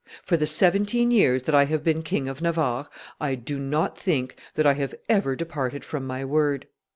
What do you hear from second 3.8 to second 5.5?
think that I have ever